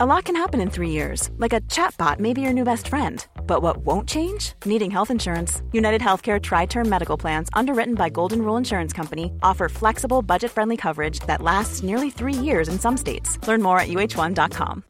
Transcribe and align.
A 0.00 0.06
lot 0.06 0.26
can 0.26 0.36
happen 0.36 0.60
in 0.60 0.70
three 0.70 0.90
years, 0.90 1.28
like 1.38 1.52
a 1.52 1.60
chatbot 1.62 2.20
may 2.20 2.32
be 2.32 2.40
your 2.40 2.52
new 2.52 2.62
best 2.62 2.86
friend. 2.86 3.26
But 3.48 3.62
what 3.62 3.78
won't 3.78 4.08
change? 4.08 4.52
Needing 4.64 4.92
health 4.92 5.10
insurance. 5.10 5.60
United 5.72 6.00
Healthcare 6.00 6.40
Tri 6.40 6.66
Term 6.66 6.88
Medical 6.88 7.16
Plans, 7.18 7.48
underwritten 7.52 7.96
by 7.96 8.08
Golden 8.08 8.42
Rule 8.42 8.56
Insurance 8.56 8.92
Company, 8.92 9.32
offer 9.42 9.68
flexible, 9.68 10.22
budget 10.22 10.52
friendly 10.52 10.76
coverage 10.76 11.18
that 11.26 11.42
lasts 11.42 11.82
nearly 11.82 12.10
three 12.10 12.32
years 12.32 12.68
in 12.68 12.78
some 12.78 12.96
states. 12.96 13.44
Learn 13.48 13.60
more 13.60 13.80
at 13.80 13.88
uh1.com. 13.88 14.84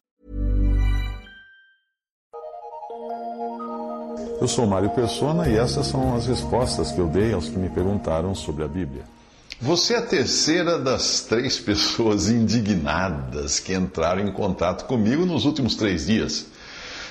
Eu 4.42 4.46
sou 4.46 4.66
Mário 4.66 4.90
Persona 4.90 5.48
e 5.48 5.56
essas 5.56 5.86
são 5.86 6.14
as 6.14 6.26
respostas 6.26 6.92
que 6.92 6.98
eu 6.98 7.08
dei 7.08 7.32
aos 7.32 7.48
que 7.48 7.58
me 7.58 7.70
perguntaram 7.70 8.34
sobre 8.34 8.62
a 8.62 8.68
Bíblia. 8.68 9.04
Você 9.60 9.94
é 9.94 9.96
a 9.96 10.02
terceira 10.02 10.78
das 10.78 11.22
três 11.22 11.58
pessoas 11.58 12.28
indignadas 12.28 13.58
que 13.58 13.74
entraram 13.74 14.22
em 14.22 14.30
contato 14.30 14.84
comigo 14.84 15.26
nos 15.26 15.44
últimos 15.44 15.74
três 15.74 16.06
dias. 16.06 16.46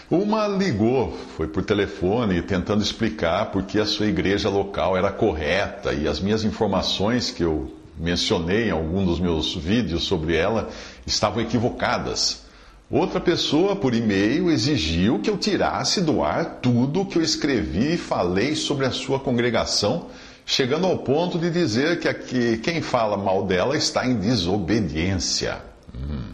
Uma 0.10 0.48
ligou, 0.48 1.12
foi 1.36 1.50
por 1.50 1.62
telefone, 1.66 2.42
tentando 2.42 2.82
explicar 2.82 3.52
por 3.52 3.64
que 3.64 3.78
a 3.78 3.86
sua 3.86 4.06
igreja 4.06 4.48
local 4.48 4.96
era 4.96 5.12
correta 5.12 5.92
e 5.92 6.08
as 6.08 6.22
minhas 6.22 6.46
informações 6.46 7.32
que 7.32 7.44
eu 7.44 7.70
mencionei 8.00 8.70
em 8.70 8.72
algum 8.72 9.06
dos 9.06 9.20
meus 9.20 9.54
vídeos 9.54 10.06
sobre 10.06 10.38
ela 10.38 10.70
estavam 11.06 11.42
equivocadas. 11.42 12.44
Outra 12.90 13.20
pessoa, 13.20 13.76
por 13.76 13.94
e-mail, 13.94 14.50
exigiu 14.50 15.20
que 15.20 15.30
eu 15.30 15.38
tirasse 15.38 16.00
do 16.00 16.24
ar 16.24 16.60
tudo 16.62 17.02
o 17.02 17.06
que 17.06 17.18
eu 17.18 17.22
escrevi 17.22 17.96
e 17.96 17.98
falei 17.98 18.56
sobre 18.56 18.86
a 18.86 18.92
sua 18.92 19.20
congregação 19.20 20.08
chegando 20.48 20.88
ao 20.88 21.00
ponto 21.00 21.38
de 21.38 21.52
dizer 21.52 22.00
que, 22.00 22.08
aqui, 22.08 22.58
quem 22.60 22.82
fala 22.82 23.18
mal 23.18 23.46
dela 23.46 23.76
está 23.76 24.08
em 24.08 24.16
desobediência. 24.16 25.62
Hum. 25.94 26.32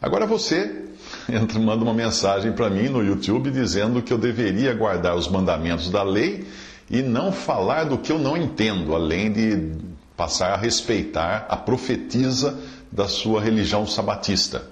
Agora 0.00 0.26
você 0.26 0.86
entra, 1.28 1.60
manda 1.60 1.84
uma 1.84 1.92
mensagem 1.92 2.50
para 2.52 2.70
mim 2.70 2.88
no 2.88 3.04
YouTube 3.04 3.50
dizendo 3.50 4.00
que 4.00 4.10
eu 4.10 4.16
deveria 4.16 4.72
guardar 4.72 5.14
os 5.14 5.28
mandamentos 5.28 5.90
da 5.90 6.02
lei 6.02 6.48
e 6.88 7.02
não 7.02 7.30
falar 7.30 7.84
do 7.84 7.98
que 7.98 8.10
eu 8.10 8.18
não 8.18 8.38
entendo, 8.38 8.94
além 8.94 9.30
de 9.30 9.70
passar 10.16 10.54
a 10.54 10.56
respeitar 10.56 11.46
a 11.48 11.56
profetisa 11.56 12.58
da 12.90 13.06
sua 13.06 13.40
religião 13.40 13.86
sabatista. 13.86 14.64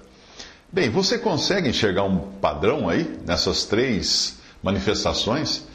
Bem, 0.73 0.89
você 0.89 1.19
consegue 1.19 1.69
enxergar 1.69 2.05
um 2.05 2.19
padrão 2.41 2.89
aí 2.89 3.19
nessas 3.27 3.67
três 3.67 4.39
manifestações? 4.63 5.67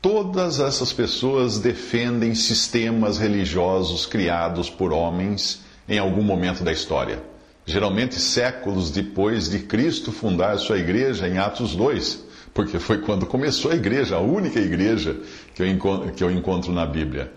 Todas 0.00 0.60
essas 0.60 0.92
pessoas 0.92 1.58
defendem 1.58 2.32
sistemas 2.32 3.18
religiosos 3.18 4.06
criados 4.06 4.70
por 4.70 4.92
homens 4.92 5.60
em 5.88 5.98
algum 5.98 6.22
momento 6.22 6.62
da 6.62 6.70
história. 6.70 7.20
Geralmente 7.66 8.14
séculos 8.14 8.92
depois 8.92 9.50
de 9.50 9.58
Cristo 9.58 10.12
fundar 10.12 10.56
sua 10.58 10.78
igreja 10.78 11.26
em 11.26 11.38
Atos 11.38 11.74
2, 11.74 12.24
porque 12.54 12.78
foi 12.78 12.98
quando 12.98 13.26
começou 13.26 13.72
a 13.72 13.74
igreja, 13.74 14.16
a 14.16 14.20
única 14.20 14.60
igreja 14.60 15.16
que 15.52 15.62
eu 15.62 15.66
encontro, 15.66 16.12
que 16.12 16.22
eu 16.22 16.30
encontro 16.30 16.70
na 16.70 16.86
Bíblia. 16.86 17.32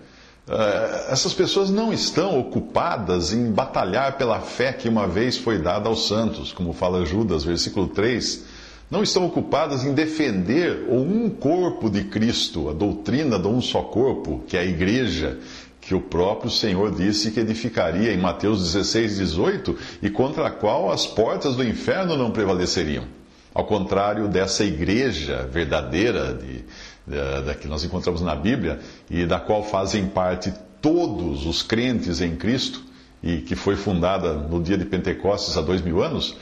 Uh, 0.48 1.12
essas 1.12 1.34
pessoas 1.34 1.72
não 1.72 1.92
estão 1.92 2.40
ocupadas 2.40 3.34
em 3.34 3.52
batalhar 3.52 4.18
pela 4.18 4.40
fé 4.40 4.72
que 4.72 4.88
uma 4.88 5.08
vez 5.08 5.36
foi 5.36 5.58
dada 5.58 5.90
aos 5.90 6.08
santos, 6.08 6.54
como 6.54 6.74
fala 6.74 7.06
Judas, 7.06 7.44
versículo 7.44 7.88
3 7.88 8.51
não 8.92 9.02
estão 9.02 9.26
ocupadas 9.26 9.86
em 9.86 9.94
defender 9.94 10.86
o 10.90 10.98
um 10.98 11.30
corpo 11.30 11.90
de 11.90 12.04
Cristo, 12.04 12.70
a 12.70 12.74
doutrina 12.74 13.40
do 13.40 13.48
um 13.48 13.62
só 13.62 13.82
corpo, 13.84 14.44
que 14.46 14.58
é 14.58 14.60
a 14.60 14.66
igreja, 14.66 15.40
que 15.80 15.96
o 15.96 16.02
próprio 16.02 16.52
Senhor 16.52 16.94
disse 16.94 17.32
que 17.32 17.40
edificaria 17.40 18.14
em 18.14 18.18
Mateus 18.18 18.62
16, 18.62 19.18
18, 19.18 19.78
e 20.04 20.10
contra 20.10 20.46
a 20.46 20.52
qual 20.52 20.92
as 20.92 21.08
portas 21.08 21.56
do 21.56 21.64
inferno 21.64 22.18
não 22.18 22.32
prevaleceriam. 22.32 23.06
Ao 23.54 23.66
contrário 23.66 24.28
dessa 24.28 24.64
igreja 24.66 25.50
verdadeira 25.52 26.34
de, 26.34 26.64
de, 27.08 27.46
de, 27.46 27.56
que 27.56 27.68
nós 27.68 27.84
encontramos 27.84 28.22
na 28.22 28.36
Bíblia 28.36 28.80
e 29.10 29.26
da 29.26 29.40
qual 29.40 29.64
fazem 29.64 30.06
parte 30.08 30.54
todos 30.82 31.46
os 31.46 31.64
crentes 31.64 32.22
em 32.22 32.36
Cristo 32.36 32.84
e 33.24 33.38
que 33.38 33.56
foi 33.56 33.76
fundada 33.76 34.34
no 34.34 34.62
dia 34.62 34.78
de 34.78 34.86
Pentecostes 34.86 35.56
há 35.58 35.62
dois 35.62 35.82
mil 35.82 36.04
anos, 36.04 36.36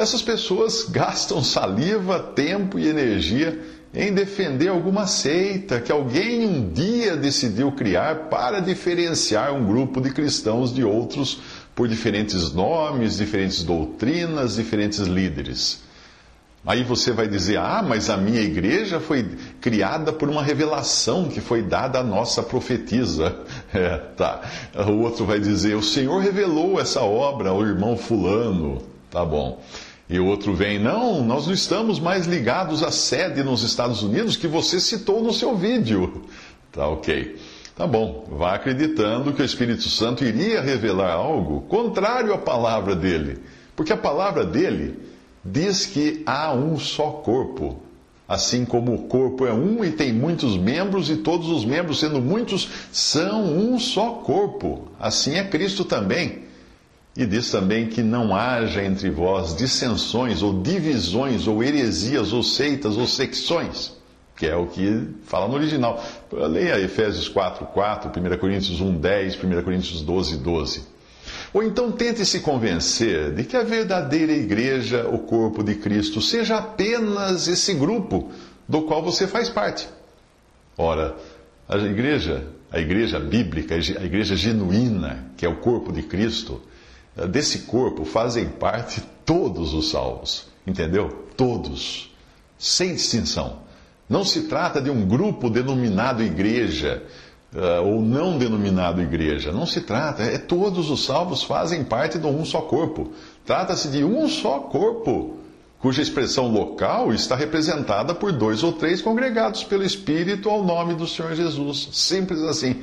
essas 0.00 0.22
pessoas 0.22 0.84
gastam 0.90 1.44
saliva, 1.44 2.18
tempo 2.18 2.78
e 2.78 2.88
energia 2.88 3.60
em 3.92 4.12
defender 4.12 4.68
alguma 4.68 5.06
seita 5.06 5.80
que 5.80 5.90
alguém 5.90 6.46
um 6.46 6.72
dia 6.72 7.16
decidiu 7.16 7.72
criar 7.72 8.28
para 8.28 8.60
diferenciar 8.60 9.52
um 9.52 9.66
grupo 9.66 10.00
de 10.00 10.10
cristãos 10.10 10.72
de 10.72 10.84
outros 10.84 11.40
por 11.74 11.88
diferentes 11.88 12.52
nomes, 12.52 13.16
diferentes 13.16 13.64
doutrinas, 13.64 14.54
diferentes 14.56 15.00
líderes. 15.00 15.82
Aí 16.64 16.84
você 16.84 17.10
vai 17.10 17.26
dizer: 17.26 17.58
ah, 17.58 17.82
mas 17.82 18.10
a 18.10 18.16
minha 18.16 18.40
igreja 18.40 19.00
foi 19.00 19.26
criada 19.60 20.12
por 20.12 20.28
uma 20.28 20.42
revelação 20.42 21.28
que 21.28 21.40
foi 21.40 21.62
dada 21.62 21.98
à 21.98 22.04
nossa 22.04 22.42
profetisa. 22.42 23.36
É, 23.72 23.96
tá. 24.16 24.42
O 24.88 25.02
outro 25.02 25.24
vai 25.24 25.38
dizer: 25.38 25.76
o 25.76 25.82
Senhor 25.82 26.20
revelou 26.20 26.80
essa 26.80 27.00
obra 27.02 27.50
ao 27.50 27.64
irmão 27.64 27.96
Fulano. 27.96 28.82
Tá 29.10 29.24
bom. 29.24 29.60
E 30.10 30.18
o 30.18 30.26
outro 30.26 30.52
vem, 30.52 30.76
não, 30.76 31.24
nós 31.24 31.46
não 31.46 31.54
estamos 31.54 32.00
mais 32.00 32.26
ligados 32.26 32.82
à 32.82 32.90
sede 32.90 33.44
nos 33.44 33.62
Estados 33.62 34.02
Unidos 34.02 34.36
que 34.36 34.48
você 34.48 34.80
citou 34.80 35.22
no 35.22 35.32
seu 35.32 35.56
vídeo. 35.56 36.24
Tá 36.72 36.86
ok. 36.86 37.36
Tá 37.74 37.84
bom, 37.84 38.28
vá 38.30 38.54
acreditando 38.54 39.32
que 39.32 39.42
o 39.42 39.44
Espírito 39.44 39.88
Santo 39.88 40.24
iria 40.24 40.60
revelar 40.60 41.14
algo 41.14 41.62
contrário 41.62 42.32
à 42.32 42.38
palavra 42.38 42.94
dele. 42.94 43.40
Porque 43.74 43.92
a 43.92 43.96
palavra 43.96 44.44
dele 44.44 44.96
diz 45.44 45.86
que 45.86 46.22
há 46.24 46.52
um 46.52 46.78
só 46.78 47.10
corpo. 47.10 47.82
Assim 48.28 48.64
como 48.64 48.94
o 48.94 49.08
corpo 49.08 49.44
é 49.46 49.52
um 49.52 49.84
e 49.84 49.90
tem 49.90 50.12
muitos 50.12 50.56
membros, 50.56 51.10
e 51.10 51.16
todos 51.16 51.48
os 51.48 51.64
membros, 51.64 51.98
sendo 51.98 52.20
muitos, 52.20 52.68
são 52.92 53.42
um 53.42 53.80
só 53.80 54.12
corpo. 54.12 54.86
Assim 55.00 55.34
é 55.34 55.42
Cristo 55.42 55.84
também. 55.84 56.49
E 57.16 57.26
diz 57.26 57.50
também 57.50 57.88
que 57.88 58.02
não 58.02 58.34
haja 58.34 58.82
entre 58.82 59.10
vós 59.10 59.54
dissensões 59.54 60.42
ou 60.42 60.62
divisões 60.62 61.46
ou 61.46 61.62
heresias 61.62 62.32
ou 62.32 62.42
seitas 62.42 62.96
ou 62.96 63.06
secções, 63.06 63.92
que 64.36 64.46
é 64.46 64.54
o 64.54 64.66
que 64.66 65.08
fala 65.24 65.48
no 65.48 65.54
original. 65.54 66.02
Leia 66.32 66.78
Efésios 66.78 67.28
4, 67.28 67.66
4, 67.66 68.10
1 68.10 68.38
Coríntios 68.38 68.80
1, 68.80 68.98
10, 68.98 69.42
1 69.42 69.62
Coríntios 69.62 70.02
12, 70.02 70.36
12. 70.36 70.82
Ou 71.52 71.62
então 71.62 71.90
tente 71.90 72.24
se 72.24 72.40
convencer 72.40 73.34
de 73.34 73.44
que 73.44 73.56
a 73.56 73.64
verdadeira 73.64 74.32
igreja, 74.32 75.08
o 75.08 75.18
corpo 75.18 75.62
de 75.64 75.74
Cristo, 75.74 76.22
seja 76.22 76.58
apenas 76.58 77.48
esse 77.48 77.74
grupo 77.74 78.30
do 78.68 78.82
qual 78.82 79.02
você 79.02 79.26
faz 79.26 79.48
parte. 79.48 79.88
Ora, 80.78 81.16
a 81.68 81.76
igreja, 81.76 82.46
a 82.70 82.78
igreja 82.78 83.18
bíblica, 83.18 83.74
a 83.74 84.04
igreja 84.04 84.36
genuína, 84.36 85.26
que 85.36 85.44
é 85.44 85.48
o 85.48 85.56
corpo 85.56 85.92
de 85.92 86.02
Cristo, 86.02 86.62
desse 87.26 87.60
corpo 87.60 88.04
fazem 88.04 88.48
parte 88.48 89.02
todos 89.24 89.74
os 89.74 89.90
salvos. 89.90 90.46
Entendeu? 90.66 91.26
Todos. 91.36 92.10
Sem 92.58 92.94
distinção. 92.94 93.60
Não 94.08 94.24
se 94.24 94.42
trata 94.42 94.80
de 94.80 94.90
um 94.90 95.06
grupo 95.06 95.48
denominado 95.48 96.22
igreja 96.22 97.02
uh, 97.54 97.86
ou 97.86 98.02
não 98.02 98.38
denominado 98.38 99.00
igreja. 99.00 99.52
Não 99.52 99.66
se 99.66 99.80
trata. 99.82 100.22
É 100.22 100.36
todos 100.36 100.90
os 100.90 101.04
salvos 101.04 101.42
fazem 101.42 101.84
parte 101.84 102.18
de 102.18 102.26
um 102.26 102.44
só 102.44 102.62
corpo. 102.62 103.12
Trata-se 103.46 103.88
de 103.88 104.04
um 104.04 104.28
só 104.28 104.60
corpo, 104.60 105.36
cuja 105.78 106.02
expressão 106.02 106.48
local 106.48 107.12
está 107.12 107.36
representada 107.36 108.14
por 108.14 108.32
dois 108.32 108.62
ou 108.62 108.72
três 108.72 109.00
congregados 109.00 109.64
pelo 109.64 109.84
Espírito 109.84 110.50
ao 110.50 110.64
nome 110.64 110.94
do 110.94 111.06
Senhor 111.06 111.34
Jesus. 111.34 111.88
Simples 111.92 112.42
assim. 112.42 112.82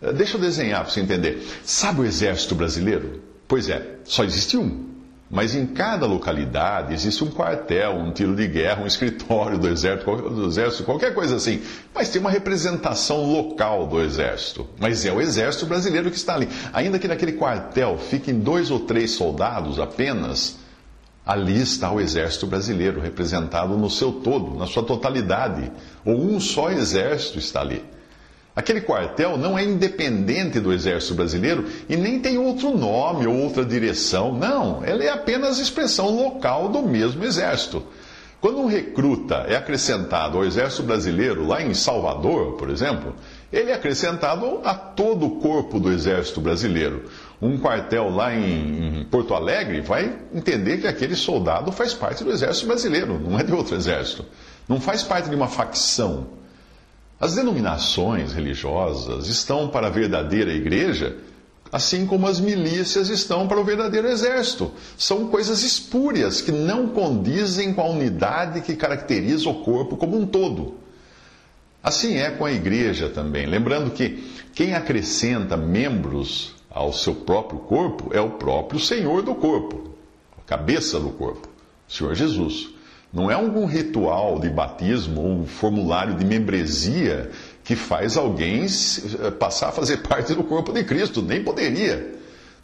Uh, 0.00 0.12
deixa 0.12 0.36
eu 0.36 0.40
desenhar 0.40 0.82
para 0.82 0.92
você 0.92 1.00
entender. 1.00 1.42
Sabe 1.64 2.02
o 2.02 2.04
exército 2.04 2.54
brasileiro? 2.54 3.22
Pois 3.48 3.68
é, 3.68 3.98
só 4.04 4.24
existe 4.24 4.56
um. 4.56 4.86
Mas 5.28 5.56
em 5.56 5.66
cada 5.66 6.06
localidade 6.06 6.94
existe 6.94 7.24
um 7.24 7.30
quartel, 7.30 7.96
um 7.96 8.12
tiro 8.12 8.36
de 8.36 8.46
guerra, 8.46 8.84
um 8.84 8.86
escritório 8.86 9.58
do 9.58 9.68
exército, 9.68 10.16
do 10.30 10.46
exército, 10.46 10.84
qualquer 10.84 11.14
coisa 11.14 11.34
assim. 11.34 11.62
Mas 11.92 12.08
tem 12.08 12.20
uma 12.20 12.30
representação 12.30 13.24
local 13.24 13.88
do 13.88 14.00
exército. 14.00 14.68
Mas 14.78 15.04
é 15.04 15.12
o 15.12 15.20
exército 15.20 15.66
brasileiro 15.66 16.10
que 16.10 16.16
está 16.16 16.34
ali. 16.34 16.48
Ainda 16.72 16.98
que 16.98 17.08
naquele 17.08 17.32
quartel 17.32 17.98
fiquem 17.98 18.38
dois 18.38 18.70
ou 18.70 18.80
três 18.80 19.12
soldados 19.12 19.80
apenas, 19.80 20.58
ali 21.24 21.60
está 21.60 21.90
o 21.90 22.00
exército 22.00 22.46
brasileiro 22.46 23.00
representado 23.00 23.76
no 23.76 23.90
seu 23.90 24.12
todo, 24.12 24.56
na 24.56 24.66
sua 24.66 24.84
totalidade. 24.84 25.72
Ou 26.04 26.14
um 26.14 26.38
só 26.38 26.70
exército 26.70 27.40
está 27.40 27.62
ali. 27.62 27.82
Aquele 28.56 28.80
quartel 28.80 29.36
não 29.36 29.58
é 29.58 29.62
independente 29.62 30.58
do 30.58 30.72
Exército 30.72 31.14
Brasileiro 31.14 31.66
e 31.90 31.94
nem 31.94 32.18
tem 32.18 32.38
outro 32.38 32.74
nome 32.74 33.26
ou 33.26 33.36
outra 33.36 33.62
direção. 33.62 34.32
Não, 34.32 34.82
ele 34.82 35.04
é 35.04 35.10
apenas 35.10 35.58
expressão 35.58 36.16
local 36.16 36.70
do 36.70 36.80
mesmo 36.82 37.22
Exército. 37.22 37.82
Quando 38.40 38.60
um 38.60 38.66
recruta 38.66 39.44
é 39.46 39.56
acrescentado 39.56 40.38
ao 40.38 40.44
Exército 40.44 40.84
Brasileiro, 40.84 41.46
lá 41.46 41.62
em 41.62 41.74
Salvador, 41.74 42.54
por 42.54 42.70
exemplo, 42.70 43.14
ele 43.52 43.70
é 43.70 43.74
acrescentado 43.74 44.60
a 44.64 44.72
todo 44.72 45.26
o 45.26 45.40
corpo 45.40 45.78
do 45.78 45.92
Exército 45.92 46.40
Brasileiro. 46.40 47.04
um 47.42 47.58
quartel 47.58 48.08
lá 48.08 48.34
em 48.34 49.06
Porto 49.10 49.34
Alegre, 49.34 49.82
vai 49.82 50.18
entender 50.34 50.78
que 50.78 50.86
aquele 50.86 51.14
soldado 51.14 51.70
faz 51.72 51.92
parte 51.92 52.24
do 52.24 52.30
exército 52.30 52.66
brasileiro, 52.66 53.20
não 53.20 53.38
é 53.38 53.42
de 53.42 53.52
outro 53.52 53.76
exército. 53.76 54.24
Não 54.66 54.80
faz 54.80 55.02
parte 55.02 55.28
de 55.28 55.36
uma 55.36 55.46
facção. 55.46 56.28
As 57.18 57.34
denominações 57.34 58.34
religiosas 58.34 59.28
estão 59.28 59.68
para 59.68 59.86
a 59.86 59.90
verdadeira 59.90 60.52
igreja, 60.52 61.16
assim 61.72 62.06
como 62.06 62.26
as 62.26 62.38
milícias 62.38 63.08
estão 63.08 63.48
para 63.48 63.58
o 63.58 63.64
verdadeiro 63.64 64.06
exército. 64.06 64.70
São 64.98 65.28
coisas 65.28 65.62
espúrias 65.62 66.42
que 66.42 66.52
não 66.52 66.88
condizem 66.88 67.72
com 67.72 67.80
a 67.80 67.88
unidade 67.88 68.60
que 68.60 68.76
caracteriza 68.76 69.48
o 69.48 69.62
corpo 69.62 69.96
como 69.96 70.18
um 70.18 70.26
todo. 70.26 70.74
Assim 71.82 72.16
é 72.16 72.30
com 72.30 72.44
a 72.44 72.52
igreja 72.52 73.08
também. 73.08 73.46
Lembrando 73.46 73.92
que 73.92 74.22
quem 74.54 74.74
acrescenta 74.74 75.56
membros 75.56 76.54
ao 76.68 76.92
seu 76.92 77.14
próprio 77.14 77.60
corpo 77.60 78.14
é 78.14 78.20
o 78.20 78.32
próprio 78.32 78.78
Senhor 78.78 79.22
do 79.22 79.34
corpo, 79.34 79.94
a 80.36 80.42
cabeça 80.42 81.00
do 81.00 81.10
corpo, 81.10 81.48
o 81.88 81.92
Senhor 81.92 82.14
Jesus. 82.14 82.75
Não 83.12 83.30
é 83.30 83.34
algum 83.34 83.64
ritual 83.64 84.38
de 84.38 84.48
batismo 84.50 85.22
ou 85.22 85.40
um 85.40 85.46
formulário 85.46 86.14
de 86.14 86.24
membresia 86.24 87.30
que 87.64 87.74
faz 87.74 88.16
alguém 88.16 88.64
eh, 88.64 89.30
passar 89.30 89.68
a 89.68 89.72
fazer 89.72 89.98
parte 90.06 90.34
do 90.34 90.44
corpo 90.44 90.72
de 90.72 90.84
Cristo. 90.84 91.22
Nem 91.22 91.42
poderia. 91.42 92.14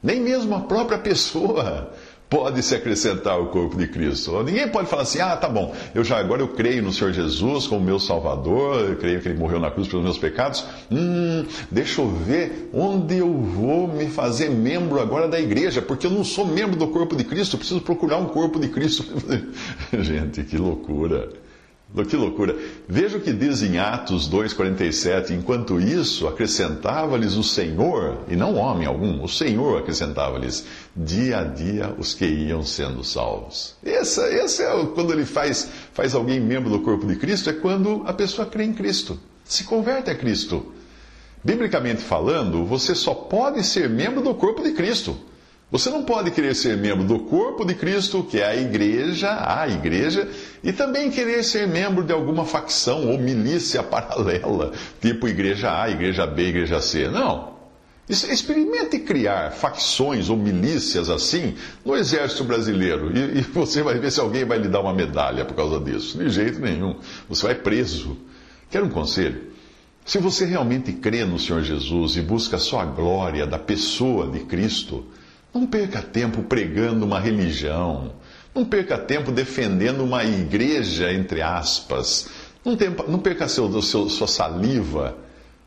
Nem 0.03 0.21
mesmo 0.21 0.55
a 0.55 0.61
própria 0.61 0.99
pessoa 0.99 1.93
pode 2.33 2.63
se 2.63 2.75
acrescentar 2.75 3.35
ao 3.35 3.49
corpo 3.49 3.77
de 3.77 3.87
Cristo. 3.87 4.43
Ninguém 4.43 4.67
pode 4.67 4.89
falar 4.89 5.03
assim: 5.03 5.21
"Ah, 5.21 5.37
tá 5.37 5.51
bom. 5.51 5.75
Eu 5.95 6.03
já 6.03 6.17
agora 6.17 6.41
eu 6.41 6.49
creio 6.49 6.83
no 6.83 6.91
Senhor 6.91 7.13
Jesus 7.13 7.67
como 7.67 7.85
meu 7.85 8.01
Salvador, 8.01 8.89
eu 8.89 8.97
creio 8.97 9.21
que 9.21 9.29
ele 9.29 9.39
morreu 9.39 9.61
na 9.61 9.71
cruz 9.71 9.87
pelos 9.87 10.03
meus 10.03 10.17
pecados. 10.17 10.65
Hum, 10.91 11.45
deixa 11.71 12.01
eu 12.01 12.09
ver 12.09 12.71
onde 12.73 13.19
eu 13.19 13.31
vou 13.31 13.87
me 13.87 14.07
fazer 14.07 14.49
membro 14.49 14.99
agora 14.99 15.29
da 15.29 15.39
igreja, 15.39 15.83
porque 15.83 16.07
eu 16.07 16.11
não 16.11 16.25
sou 16.25 16.47
membro 16.47 16.75
do 16.75 16.89
corpo 16.89 17.15
de 17.15 17.25
Cristo, 17.25 17.59
preciso 17.59 17.83
procurar 17.83 18.17
um 18.17 18.27
corpo 18.27 18.59
de 18.59 18.69
Cristo". 18.69 19.05
Gente, 19.93 20.43
que 20.43 20.57
loucura. 20.57 21.42
Que 22.09 22.17
loucura. 22.17 22.57
Veja 22.89 23.19
o 23.19 23.21
que 23.21 23.33
diz 23.33 23.63
em 23.63 23.79
Atos 23.79 24.29
2,47. 24.29 25.31
Enquanto 25.33 25.79
isso, 25.79 26.27
acrescentava-lhes 26.27 27.35
o 27.35 27.43
Senhor, 27.43 28.21
e 28.29 28.35
não 28.35 28.57
homem 28.57 28.87
algum, 28.87 29.23
o 29.23 29.29
Senhor 29.29 29.79
acrescentava-lhes, 29.79 30.65
dia 30.97 31.41
a 31.41 31.45
dia 31.45 31.95
os 31.99 32.15
que 32.15 32.25
iam 32.25 32.65
sendo 32.65 33.05
salvos. 33.05 33.77
Esse, 33.85 34.21
esse 34.37 34.63
é 34.63 34.87
quando 34.95 35.13
ele 35.13 35.27
faz, 35.27 35.69
faz 35.93 36.15
alguém 36.15 36.41
membro 36.41 36.71
do 36.71 36.81
corpo 36.81 37.07
de 37.07 37.17
Cristo, 37.17 37.51
é 37.51 37.53
quando 37.53 38.03
a 38.07 38.13
pessoa 38.15 38.47
crê 38.47 38.65
em 38.65 38.73
Cristo, 38.73 39.21
se 39.45 39.65
converte 39.65 40.11
a 40.11 40.15
Cristo. 40.15 40.73
Biblicamente 41.45 42.01
falando, 42.01 42.65
você 42.65 42.95
só 42.95 43.13
pode 43.13 43.63
ser 43.65 43.91
membro 43.91 44.23
do 44.23 44.35
corpo 44.35 44.63
de 44.63 44.73
Cristo 44.73 45.19
você 45.73 45.89
não 45.89 46.05
pode 46.05 46.31
querer 46.31 46.55
ser 46.55 46.77
membro 46.77 47.03
do 47.03 47.21
corpo 47.21 47.65
de 47.65 47.75
Cristo, 47.75 48.23
que 48.23 48.39
é 48.39 48.47
a 48.47 48.55
igreja, 48.55 49.31
a 49.31 49.67
igreja, 49.67 50.29
e 50.63 50.71
também 50.71 51.11
querer 51.11 51.43
ser 51.43 51.67
membro 51.67 52.05
de 52.05 52.13
alguma 52.13 52.45
facção 52.45 53.09
ou 53.09 53.19
milícia 53.19 53.81
paralela, 53.83 54.73
tipo 55.01 55.27
igreja 55.27 55.83
A, 55.83 55.89
igreja 55.89 56.27
B, 56.27 56.49
igreja 56.49 56.79
C. 56.79 57.09
Não. 57.09 57.53
Experimente 58.07 58.99
criar 58.99 59.53
facções 59.53 60.29
ou 60.29 60.37
milícias 60.37 61.09
assim 61.09 61.55
no 61.83 61.97
exército 61.97 62.45
brasileiro 62.45 63.11
e, 63.17 63.39
e 63.39 63.41
você 63.41 63.83
vai 63.83 63.99
ver 63.99 64.13
se 64.13 64.21
alguém 64.21 64.45
vai 64.45 64.59
lhe 64.59 64.69
dar 64.69 64.81
uma 64.81 64.93
medalha 64.93 65.47
por 65.47 65.55
causa 65.55 65.81
disso. 65.81 66.19
De 66.19 66.29
jeito 66.29 66.61
nenhum. 66.61 66.97
Você 67.31 67.47
vai 67.47 67.55
preso. 67.55 68.19
Quer 68.71 68.83
um 68.83 68.91
conselho? 68.91 69.53
Se 70.05 70.19
você 70.19 70.45
realmente 70.45 70.93
crê 70.93 71.25
no 71.25 71.39
Senhor 71.39 71.63
Jesus 71.63 72.17
e 72.17 72.21
busca 72.21 72.59
só 72.59 72.81
a 72.81 72.85
glória 72.85 73.47
da 73.47 73.59
pessoa 73.59 74.27
de 74.27 74.41
Cristo, 74.41 75.07
não 75.55 75.67
perca 75.67 76.03
tempo 76.03 76.43
pregando 76.43 77.05
uma 77.05 77.21
religião. 77.21 78.13
Não 78.55 78.65
perca 78.65 78.99
tempo 78.99 79.33
defendendo 79.33 80.03
uma 80.03 80.25
igreja, 80.25 81.13
entre 81.13 81.41
aspas. 81.41 82.29
Não, 82.65 82.77
tempo, 82.77 83.11
não 83.11 83.19
perca 83.19 83.49
seu, 83.49 83.83
seu, 83.83 84.09
sua 84.09 84.29
saliva 84.29 85.17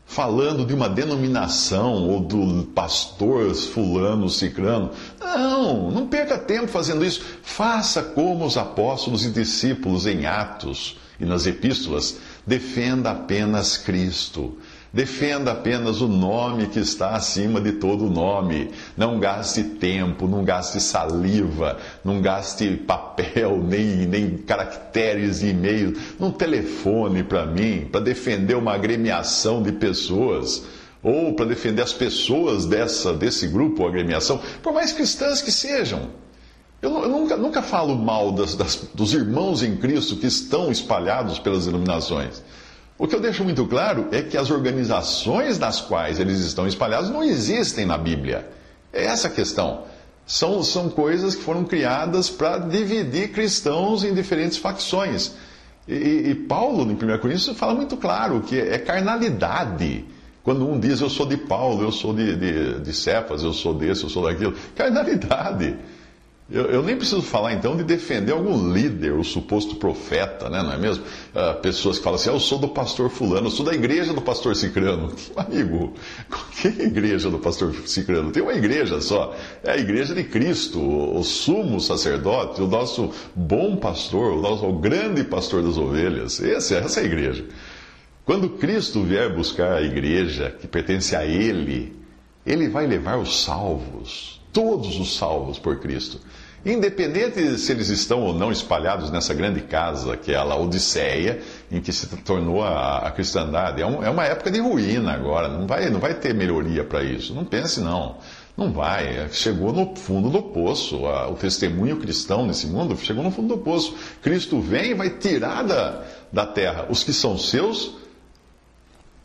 falando 0.06 0.64
de 0.64 0.72
uma 0.72 0.88
denominação 0.88 2.08
ou 2.08 2.20
do 2.20 2.64
pastor 2.66 3.52
fulano, 3.54 4.30
cicrano. 4.30 4.90
Não, 5.20 5.90
não 5.90 6.06
perca 6.06 6.38
tempo 6.38 6.68
fazendo 6.68 7.04
isso. 7.04 7.20
Faça 7.42 8.02
como 8.02 8.46
os 8.46 8.56
apóstolos 8.56 9.24
e 9.24 9.30
discípulos 9.30 10.06
em 10.06 10.24
Atos 10.24 10.96
e 11.18 11.24
nas 11.24 11.46
epístolas. 11.46 12.18
Defenda 12.46 13.10
apenas 13.10 13.76
Cristo. 13.76 14.56
Defenda 14.96 15.52
apenas 15.52 16.00
o 16.00 16.08
nome 16.08 16.68
que 16.68 16.78
está 16.78 17.10
acima 17.10 17.60
de 17.60 17.72
todo 17.72 18.08
nome. 18.08 18.70
Não 18.96 19.20
gaste 19.20 19.62
tempo, 19.62 20.26
não 20.26 20.42
gaste 20.42 20.80
saliva, 20.80 21.76
não 22.02 22.22
gaste 22.22 22.78
papel, 22.78 23.58
nem, 23.62 24.06
nem 24.06 24.38
caracteres 24.38 25.40
de 25.40 25.48
e-mail. 25.48 25.94
Não 26.18 26.30
telefone 26.30 27.22
para 27.22 27.44
mim 27.44 27.86
para 27.92 28.00
defender 28.00 28.54
uma 28.54 28.72
agremiação 28.72 29.62
de 29.62 29.70
pessoas 29.70 30.64
ou 31.02 31.34
para 31.34 31.44
defender 31.44 31.82
as 31.82 31.92
pessoas 31.92 32.64
dessa, 32.64 33.12
desse 33.12 33.48
grupo 33.48 33.82
ou 33.82 33.88
agremiação, 33.90 34.40
por 34.62 34.72
mais 34.72 34.94
cristãs 34.94 35.42
que 35.42 35.52
sejam. 35.52 36.08
Eu, 36.80 37.02
eu 37.02 37.08
nunca, 37.10 37.36
nunca 37.36 37.60
falo 37.60 37.94
mal 37.94 38.32
das, 38.32 38.54
das, 38.54 38.76
dos 38.94 39.12
irmãos 39.12 39.62
em 39.62 39.76
Cristo 39.76 40.16
que 40.16 40.26
estão 40.26 40.72
espalhados 40.72 41.38
pelas 41.38 41.66
iluminações. 41.66 42.42
O 42.98 43.06
que 43.06 43.14
eu 43.14 43.20
deixo 43.20 43.44
muito 43.44 43.66
claro 43.66 44.08
é 44.10 44.22
que 44.22 44.38
as 44.38 44.50
organizações 44.50 45.58
das 45.58 45.80
quais 45.80 46.18
eles 46.18 46.40
estão 46.40 46.66
espalhados 46.66 47.10
não 47.10 47.22
existem 47.22 47.84
na 47.84 47.98
Bíblia. 47.98 48.48
É 48.92 49.04
essa 49.04 49.28
a 49.28 49.30
questão. 49.30 49.82
São, 50.26 50.62
são 50.62 50.88
coisas 50.88 51.34
que 51.34 51.42
foram 51.42 51.64
criadas 51.64 52.30
para 52.30 52.58
dividir 52.58 53.32
cristãos 53.32 54.02
em 54.02 54.14
diferentes 54.14 54.56
facções. 54.56 55.32
E, 55.86 56.30
e, 56.30 56.34
Paulo, 56.34 56.90
em 56.90 56.94
1 56.94 57.18
Coríntios, 57.18 57.56
fala 57.56 57.74
muito 57.74 57.96
claro 57.96 58.40
que 58.40 58.58
é 58.58 58.78
carnalidade. 58.78 60.04
Quando 60.42 60.68
um 60.68 60.80
diz 60.80 61.00
eu 61.00 61.10
sou 61.10 61.26
de 61.26 61.36
Paulo, 61.36 61.82
eu 61.82 61.92
sou 61.92 62.14
de, 62.14 62.34
de, 62.34 62.80
de 62.80 62.94
Cefas, 62.94 63.42
eu 63.42 63.52
sou 63.52 63.74
desse, 63.74 64.04
eu 64.04 64.08
sou 64.08 64.24
daquilo. 64.24 64.54
Carnalidade. 64.74 65.76
Eu, 66.48 66.66
eu, 66.66 66.80
nem 66.80 66.94
preciso 66.94 67.22
falar 67.22 67.54
então 67.54 67.76
de 67.76 67.82
defender 67.82 68.30
algum 68.30 68.72
líder, 68.72 69.14
o 69.14 69.24
suposto 69.24 69.74
profeta, 69.74 70.48
né, 70.48 70.62
não 70.62 70.72
é 70.72 70.78
mesmo? 70.78 71.02
Uh, 71.34 71.60
pessoas 71.60 71.98
que 71.98 72.04
falam 72.04 72.20
assim, 72.20 72.30
ah, 72.30 72.34
eu 72.34 72.38
sou 72.38 72.56
do 72.56 72.68
pastor 72.68 73.10
fulano, 73.10 73.48
eu 73.48 73.50
sou 73.50 73.66
da 73.66 73.74
igreja 73.74 74.14
do 74.14 74.22
pastor 74.22 74.54
Cicrano. 74.54 75.12
Amigo, 75.34 75.94
que 76.52 76.68
igreja 76.68 77.28
do 77.28 77.40
pastor 77.40 77.74
Cicrano? 77.86 78.30
Tem 78.30 78.44
uma 78.44 78.54
igreja 78.54 79.00
só, 79.00 79.34
é 79.64 79.72
a 79.72 79.76
igreja 79.76 80.14
de 80.14 80.22
Cristo, 80.22 80.78
o, 80.78 81.18
o 81.18 81.24
sumo 81.24 81.80
sacerdote, 81.80 82.62
o 82.62 82.68
nosso 82.68 83.10
bom 83.34 83.74
pastor, 83.74 84.34
o 84.34 84.40
nosso 84.40 84.66
o 84.66 84.78
grande 84.78 85.24
pastor 85.24 85.64
das 85.64 85.76
ovelhas. 85.76 86.38
Esse, 86.38 86.76
essa 86.76 87.00
é 87.00 87.02
a 87.02 87.06
igreja. 87.06 87.44
Quando 88.24 88.50
Cristo 88.50 89.02
vier 89.02 89.34
buscar 89.34 89.72
a 89.72 89.82
igreja 89.82 90.54
que 90.60 90.68
pertence 90.68 91.16
a 91.16 91.24
Ele, 91.26 91.92
Ele 92.46 92.68
vai 92.68 92.86
levar 92.86 93.18
os 93.18 93.42
salvos, 93.42 94.40
todos 94.56 94.98
os 94.98 95.18
salvos 95.18 95.58
por 95.58 95.78
Cristo. 95.80 96.18
Independente 96.64 97.58
se 97.58 97.70
eles 97.72 97.90
estão 97.90 98.22
ou 98.22 98.32
não 98.32 98.50
espalhados 98.50 99.10
nessa 99.10 99.34
grande 99.34 99.60
casa, 99.60 100.16
que 100.16 100.32
é 100.32 100.34
a 100.34 100.42
Laodiceia, 100.42 101.42
em 101.70 101.78
que 101.78 101.92
se 101.92 102.06
tornou 102.16 102.64
a, 102.64 103.00
a 103.00 103.10
cristandade. 103.10 103.82
É, 103.82 103.86
um, 103.86 104.02
é, 104.02 104.08
uma 104.08 104.24
época 104.24 104.50
de 104.50 104.58
ruína 104.58 105.12
agora, 105.12 105.46
não 105.46 105.66
vai, 105.66 105.90
não 105.90 106.00
vai 106.00 106.14
ter 106.14 106.32
melhoria 106.32 106.82
para 106.82 107.04
isso. 107.04 107.34
Não 107.34 107.44
pense, 107.44 107.80
não. 107.80 108.16
Não 108.56 108.72
vai. 108.72 109.28
Chegou 109.30 109.74
no 109.74 109.94
fundo 109.94 110.30
do 110.30 110.42
poço. 110.42 111.04
o 111.04 111.34
testemunho 111.34 111.98
cristão 111.98 112.46
nesse 112.46 112.66
mundo 112.66 112.96
chegou 112.96 113.22
no 113.22 113.30
fundo 113.30 113.56
do 113.56 113.58
poço. 113.58 113.94
Cristo 114.22 114.58
vem 114.58 114.92
e 114.92 114.94
vai 114.94 115.10
tirar 115.10 115.64
da, 115.64 116.02
da 116.32 116.46
terra 116.46 116.86
os 116.88 117.04
que 117.04 117.12
são 117.12 117.36
seus 117.36 118.05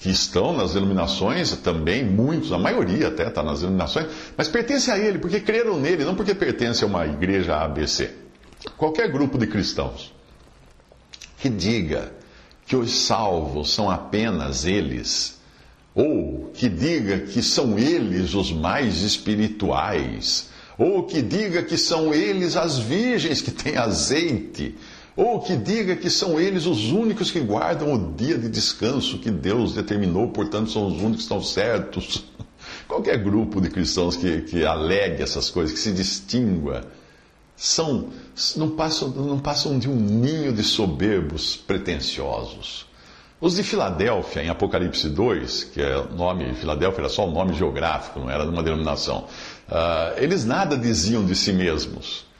que 0.01 0.09
estão 0.09 0.51
nas 0.51 0.73
denominações 0.73 1.55
também, 1.57 2.03
muitos, 2.03 2.51
a 2.51 2.57
maioria 2.57 3.09
até 3.09 3.27
está 3.27 3.43
nas 3.43 3.59
denominações, 3.59 4.07
mas 4.35 4.47
pertence 4.47 4.89
a 4.89 4.97
ele, 4.97 5.19
porque 5.19 5.39
creram 5.39 5.79
nele, 5.79 6.03
não 6.03 6.15
porque 6.15 6.33
pertence 6.33 6.83
a 6.83 6.87
uma 6.87 7.05
igreja 7.05 7.55
ABC. 7.55 8.11
Qualquer 8.75 9.11
grupo 9.11 9.37
de 9.37 9.45
cristãos 9.45 10.11
que 11.37 11.49
diga 11.49 12.11
que 12.65 12.75
os 12.75 13.05
salvos 13.05 13.71
são 13.73 13.91
apenas 13.91 14.65
eles, 14.65 15.39
ou 15.93 16.49
que 16.51 16.67
diga 16.67 17.19
que 17.19 17.43
são 17.43 17.77
eles 17.77 18.33
os 18.33 18.51
mais 18.51 19.03
espirituais, 19.03 20.49
ou 20.79 21.03
que 21.03 21.21
diga 21.21 21.61
que 21.61 21.77
são 21.77 22.11
eles 22.11 22.57
as 22.57 22.79
virgens 22.79 23.39
que 23.39 23.51
têm 23.51 23.77
azeite, 23.77 24.75
ou 25.23 25.39
que 25.39 25.55
diga 25.55 25.95
que 25.95 26.09
são 26.09 26.39
eles 26.39 26.65
os 26.65 26.91
únicos 26.91 27.29
que 27.29 27.39
guardam 27.39 27.93
o 27.93 28.13
dia 28.15 28.39
de 28.39 28.49
descanso 28.49 29.19
que 29.19 29.29
Deus 29.29 29.75
determinou, 29.75 30.29
portanto 30.29 30.71
são 30.71 30.87
os 30.87 30.93
únicos 30.93 31.17
que 31.17 31.21
estão 31.21 31.43
certos. 31.43 32.23
Qualquer 32.87 33.19
grupo 33.19 33.61
de 33.61 33.69
cristãos 33.69 34.17
que, 34.17 34.41
que 34.41 34.65
alegue 34.65 35.21
essas 35.21 35.51
coisas, 35.51 35.73
que 35.73 35.79
se 35.79 35.91
distingua, 35.91 36.81
são, 37.55 38.09
não, 38.55 38.71
passam, 38.71 39.09
não 39.09 39.37
passam 39.37 39.77
de 39.77 39.87
um 39.87 39.95
ninho 39.95 40.51
de 40.51 40.63
soberbos 40.63 41.55
pretensiosos. 41.55 42.87
Os 43.39 43.55
de 43.55 43.61
Filadélfia, 43.61 44.43
em 44.43 44.49
Apocalipse 44.49 45.07
2, 45.07 45.65
que 45.65 45.81
é 45.83 46.03
nome, 46.15 46.51
Filadélfia 46.55 47.01
era 47.01 47.09
só 47.09 47.27
um 47.27 47.31
nome 47.31 47.53
geográfico, 47.53 48.19
não 48.19 48.29
era 48.29 48.43
uma 48.43 48.63
denominação. 48.63 49.25
Uh, 49.69 50.17
eles 50.17 50.45
nada 50.45 50.75
diziam 50.75 51.23
de 51.23 51.35
si 51.35 51.53
mesmos. 51.53 52.30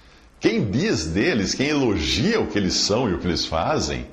Quem 0.42 0.72
diz 0.72 1.06
deles, 1.06 1.54
quem 1.54 1.68
elogia 1.68 2.42
o 2.42 2.48
que 2.48 2.58
eles 2.58 2.74
são 2.74 3.08
e 3.08 3.14
o 3.14 3.20
que 3.20 3.28
eles 3.28 3.46
fazem, 3.46 4.08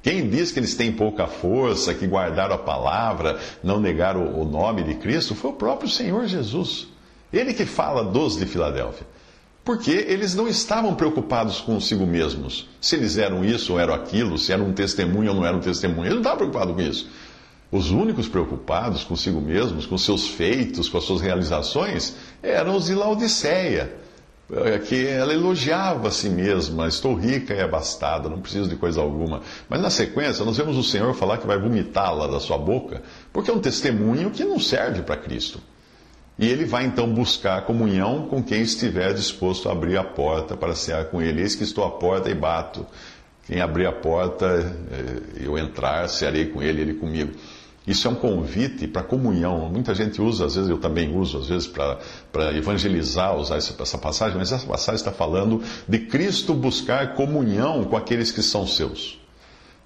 quem 0.00 0.28
diz 0.28 0.52
que 0.52 0.60
eles 0.60 0.76
têm 0.76 0.92
pouca 0.92 1.26
força, 1.26 1.92
que 1.92 2.06
guardaram 2.06 2.54
a 2.54 2.58
palavra, 2.58 3.40
não 3.62 3.80
negaram 3.80 4.38
o 4.38 4.44
nome 4.44 4.84
de 4.84 4.94
Cristo, 4.94 5.34
foi 5.34 5.50
o 5.50 5.54
próprio 5.54 5.90
Senhor 5.90 6.26
Jesus. 6.26 6.86
Ele 7.32 7.52
que 7.52 7.66
fala 7.66 8.04
dos 8.04 8.36
de 8.36 8.46
Filadélfia. 8.46 9.04
Porque 9.64 9.90
eles 9.90 10.34
não 10.34 10.46
estavam 10.46 10.94
preocupados 10.94 11.60
consigo 11.60 12.06
mesmos. 12.06 12.68
Se 12.80 12.94
eles 12.94 13.18
eram 13.18 13.44
isso 13.44 13.72
ou 13.72 13.80
eram 13.80 13.94
aquilo, 13.94 14.38
se 14.38 14.52
eram 14.52 14.68
um 14.68 14.72
testemunho 14.72 15.30
ou 15.30 15.36
não 15.36 15.46
eram 15.46 15.58
um 15.58 15.62
testemunho. 15.62 16.02
Eles 16.02 16.14
não 16.14 16.20
estavam 16.20 16.38
preocupados 16.38 16.74
com 16.74 16.82
isso. 16.82 17.08
Os 17.72 17.90
únicos 17.90 18.28
preocupados 18.28 19.02
consigo 19.02 19.40
mesmos, 19.40 19.86
com 19.86 19.98
seus 19.98 20.28
feitos, 20.28 20.88
com 20.88 20.98
as 20.98 21.04
suas 21.04 21.20
realizações, 21.20 22.14
eram 22.40 22.76
os 22.76 22.84
de 22.84 22.94
Laodiceia, 22.94 24.03
que 24.86 25.06
ela 25.06 25.32
elogiava 25.32 26.08
a 26.08 26.10
si 26.10 26.28
mesma: 26.28 26.86
estou 26.86 27.14
rica 27.14 27.54
e 27.54 27.60
abastada, 27.60 28.28
não 28.28 28.40
preciso 28.40 28.68
de 28.68 28.76
coisa 28.76 29.00
alguma. 29.00 29.40
Mas 29.68 29.80
na 29.80 29.90
sequência, 29.90 30.44
nós 30.44 30.56
vemos 30.56 30.76
o 30.76 30.82
Senhor 30.82 31.14
falar 31.14 31.38
que 31.38 31.46
vai 31.46 31.58
vomitá-la 31.58 32.26
da 32.26 32.40
sua 32.40 32.58
boca, 32.58 33.02
porque 33.32 33.50
é 33.50 33.54
um 33.54 33.60
testemunho 33.60 34.30
que 34.30 34.44
não 34.44 34.58
serve 34.58 35.02
para 35.02 35.16
Cristo. 35.16 35.60
E 36.38 36.48
ele 36.48 36.64
vai 36.64 36.84
então 36.84 37.12
buscar 37.12 37.64
comunhão 37.64 38.26
com 38.26 38.42
quem 38.42 38.60
estiver 38.60 39.14
disposto 39.14 39.68
a 39.68 39.72
abrir 39.72 39.96
a 39.96 40.02
porta 40.02 40.56
para 40.56 40.74
cear 40.74 41.04
com 41.06 41.22
ele. 41.22 41.40
Eis 41.40 41.54
que 41.54 41.62
estou 41.62 41.84
à 41.84 41.90
porta 41.92 42.28
e 42.28 42.34
bato. 42.34 42.84
Quem 43.46 43.60
abrir 43.60 43.86
a 43.86 43.92
porta, 43.92 44.46
eh, 44.90 45.44
eu 45.44 45.56
entrar, 45.56 46.08
cearei 46.08 46.46
com 46.46 46.60
ele, 46.60 46.80
ele 46.80 46.94
comigo. 46.94 47.32
Isso 47.86 48.08
é 48.08 48.10
um 48.10 48.14
convite 48.14 48.88
para 48.88 49.02
comunhão. 49.02 49.68
Muita 49.70 49.94
gente 49.94 50.20
usa, 50.20 50.46
às 50.46 50.54
vezes 50.54 50.70
eu 50.70 50.78
também 50.78 51.14
uso, 51.14 51.38
às 51.38 51.48
vezes 51.48 51.66
para 51.66 52.56
evangelizar, 52.56 53.36
usar 53.36 53.56
essa 53.56 53.98
passagem, 53.98 54.38
mas 54.38 54.52
essa 54.52 54.66
passagem 54.66 54.94
está 54.94 55.12
falando 55.12 55.62
de 55.86 55.98
Cristo 55.98 56.54
buscar 56.54 57.14
comunhão 57.14 57.84
com 57.84 57.96
aqueles 57.96 58.32
que 58.32 58.42
são 58.42 58.66
seus. 58.66 59.20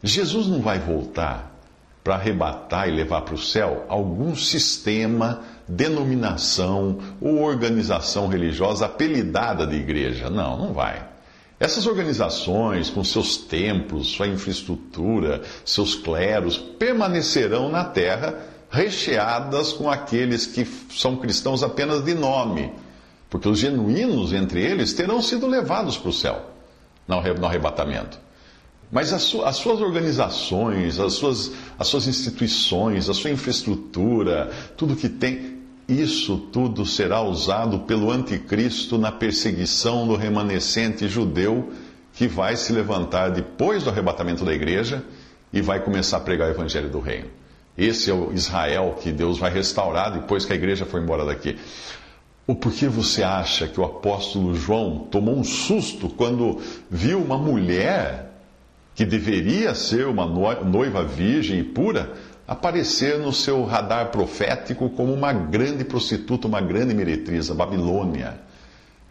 Jesus 0.02 0.46
não 0.46 0.60
vai 0.60 0.78
voltar 0.78 1.58
para 2.04 2.14
arrebatar 2.14 2.88
e 2.88 2.92
levar 2.92 3.22
para 3.22 3.34
o 3.34 3.38
céu 3.38 3.84
algum 3.88 4.34
sistema, 4.36 5.42
denominação 5.66 6.98
ou 7.20 7.42
organização 7.42 8.28
religiosa 8.28 8.86
apelidada 8.86 9.66
de 9.66 9.74
igreja. 9.74 10.30
Não, 10.30 10.56
não 10.56 10.72
vai. 10.72 11.17
Essas 11.60 11.86
organizações, 11.86 12.88
com 12.88 13.02
seus 13.02 13.36
templos, 13.36 14.08
sua 14.08 14.28
infraestrutura, 14.28 15.42
seus 15.64 15.94
cleros, 15.94 16.56
permanecerão 16.56 17.68
na 17.68 17.84
terra 17.84 18.38
recheadas 18.70 19.72
com 19.72 19.90
aqueles 19.90 20.46
que 20.46 20.64
são 20.90 21.16
cristãos 21.16 21.62
apenas 21.62 22.04
de 22.04 22.14
nome, 22.14 22.72
porque 23.28 23.48
os 23.48 23.58
genuínos 23.58 24.32
entre 24.32 24.62
eles 24.62 24.92
terão 24.92 25.20
sido 25.20 25.46
levados 25.46 25.96
para 25.96 26.10
o 26.10 26.12
céu 26.12 26.50
no 27.08 27.46
arrebatamento. 27.46 28.18
Mas 28.90 29.12
as, 29.12 29.22
suas 29.22 29.80
organizações, 29.80 30.98
as 30.98 31.14
suas, 31.14 31.52
as 31.78 31.88
suas 31.88 32.06
instituições, 32.06 33.08
a 33.08 33.14
sua 33.14 33.30
infraestrutura, 33.30 34.50
tudo 34.76 34.96
que 34.96 35.08
tem, 35.08 35.57
isso 35.88 36.36
tudo 36.52 36.84
será 36.84 37.22
usado 37.22 37.80
pelo 37.80 38.10
anticristo 38.10 38.98
na 38.98 39.10
perseguição 39.10 40.06
do 40.06 40.16
remanescente 40.16 41.08
judeu 41.08 41.72
que 42.12 42.28
vai 42.28 42.56
se 42.56 42.72
levantar 42.74 43.30
depois 43.30 43.84
do 43.84 43.90
arrebatamento 43.90 44.44
da 44.44 44.52
igreja 44.52 45.02
e 45.50 45.62
vai 45.62 45.80
começar 45.80 46.18
a 46.18 46.20
pregar 46.20 46.48
o 46.48 46.50
evangelho 46.50 46.90
do 46.90 47.00
reino. 47.00 47.28
Esse 47.76 48.10
é 48.10 48.14
o 48.14 48.32
Israel 48.34 48.98
que 49.00 49.10
Deus 49.10 49.38
vai 49.38 49.50
restaurar 49.50 50.12
depois 50.12 50.44
que 50.44 50.52
a 50.52 50.56
igreja 50.56 50.84
for 50.84 51.00
embora 51.00 51.24
daqui. 51.24 51.56
O 52.46 52.54
porquê 52.54 52.88
você 52.88 53.22
acha 53.22 53.66
que 53.66 53.80
o 53.80 53.84
apóstolo 53.84 54.54
João 54.54 55.06
tomou 55.10 55.38
um 55.38 55.44
susto 55.44 56.08
quando 56.08 56.60
viu 56.90 57.22
uma 57.22 57.38
mulher 57.38 58.28
que 58.94 59.06
deveria 59.06 59.74
ser 59.74 60.06
uma 60.06 60.26
noiva 60.26 61.04
virgem 61.04 61.60
e 61.60 61.62
pura 61.62 62.14
aparecer 62.48 63.18
no 63.18 63.30
seu 63.30 63.62
radar 63.66 64.10
profético 64.10 64.88
como 64.88 65.12
uma 65.12 65.34
grande 65.34 65.84
prostituta, 65.84 66.48
uma 66.48 66.62
grande 66.62 66.94
meretriz, 66.94 67.50
a 67.50 67.54
Babilônia. 67.54 68.40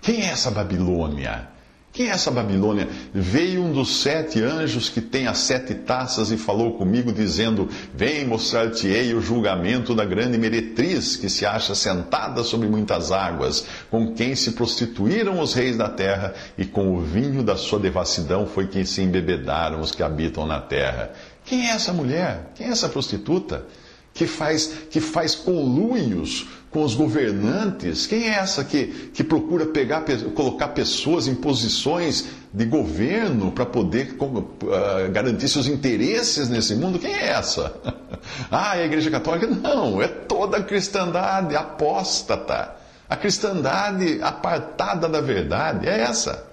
Quem 0.02 0.24
é 0.24 0.30
essa 0.32 0.50
Babilônia? 0.50 1.48
Quem 1.94 2.08
é 2.08 2.12
essa 2.12 2.30
Babilônia? 2.30 2.88
Veio 3.14 3.64
um 3.64 3.72
dos 3.72 4.02
sete 4.02 4.42
anjos 4.44 4.88
que 4.88 5.02
tem 5.02 5.26
as 5.26 5.40
sete 5.40 5.74
taças 5.74 6.32
e 6.32 6.38
falou 6.38 6.74
comigo, 6.78 7.12
dizendo: 7.12 7.68
Vem 7.94 8.26
mostrar-te-ei 8.26 9.14
o 9.14 9.22
julgamento 9.22 9.96
da 9.96 10.06
grande 10.06 10.38
meretriz 10.38 11.16
que 11.16 11.30
se 11.30 11.46
acha 11.46 11.74
sentada 11.74 12.44
sobre 12.44 12.68
muitas 12.68 13.12
águas, 13.12 13.66
com 13.90 14.14
quem 14.14 14.36
se 14.36 14.52
prostituíram 14.52 15.40
os 15.40 15.56
reis 15.56 15.76
da 15.76 15.90
terra, 15.90 16.36
e 16.56 16.66
com 16.66 16.96
o 16.96 17.02
vinho 17.02 17.42
da 17.42 17.56
sua 17.56 17.80
devassidão 17.80 18.46
foi 18.46 18.68
quem 18.68 18.86
se 18.86 19.02
embebedaram 19.02 19.80
os 19.80 19.92
que 19.92 20.04
habitam 20.04 20.46
na 20.46 20.60
terra. 20.60 21.12
Quem 21.48 21.66
é 21.66 21.72
essa 21.72 21.94
mulher? 21.94 22.52
Quem 22.56 22.68
é 22.68 22.72
essa 22.72 22.90
prostituta? 22.90 23.66
Que 24.14 24.28
faz, 24.28 24.74
que 24.90 25.00
faz 25.00 25.34
conluios 25.34 26.48
com 26.70 26.84
os 26.84 26.94
governantes? 26.94 28.06
Quem 28.06 28.28
é 28.28 28.34
essa 28.34 28.66
que, 28.66 29.12
que 29.14 29.24
procura 29.24 29.66
pegar, 29.68 30.04
colocar 30.36 30.70
pessoas 30.70 31.28
em 31.28 31.36
posições 31.36 32.26
de 32.52 32.66
governo 32.66 33.52
para 33.52 33.66
poder 33.66 34.18
uh, 34.20 35.12
garantir 35.12 35.48
seus 35.48 35.68
interesses 35.68 36.50
nesse 36.50 36.76
mundo? 36.76 37.00
Quem 37.00 37.14
é 37.14 37.30
essa? 37.30 37.74
ah, 38.52 38.76
é 38.76 38.82
a 38.82 38.86
Igreja 38.86 39.10
Católica? 39.10 39.48
Não, 39.48 40.02
é 40.02 40.08
toda 40.08 40.58
a 40.58 40.64
cristandade 40.64 41.56
apóstata. 41.56 42.76
A 43.10 43.16
cristandade 43.16 44.20
apartada 44.22 45.08
da 45.08 45.22
verdade 45.22 45.88
é 45.88 46.02
essa. 46.02 46.47